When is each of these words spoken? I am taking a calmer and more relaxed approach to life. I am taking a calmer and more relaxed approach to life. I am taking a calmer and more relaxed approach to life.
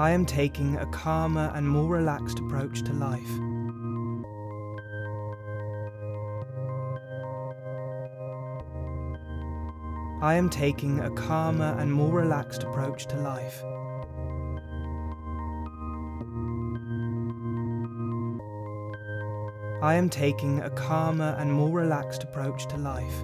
I 0.00 0.12
am 0.12 0.24
taking 0.24 0.76
a 0.76 0.86
calmer 0.86 1.52
and 1.54 1.68
more 1.68 1.86
relaxed 1.86 2.38
approach 2.38 2.82
to 2.84 2.92
life. 2.94 3.30
I 10.22 10.36
am 10.36 10.48
taking 10.48 11.00
a 11.00 11.10
calmer 11.10 11.76
and 11.78 11.92
more 11.92 12.14
relaxed 12.14 12.62
approach 12.62 13.08
to 13.08 13.16
life. 13.18 13.62
I 19.82 19.96
am 19.96 20.08
taking 20.08 20.60
a 20.60 20.70
calmer 20.70 21.36
and 21.38 21.52
more 21.52 21.68
relaxed 21.68 22.22
approach 22.22 22.66
to 22.68 22.78
life. 22.78 23.22